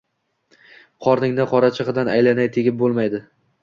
[1.09, 3.27] Qorningni qorachig‘idan aylanay, tegib bo‘lmaydi.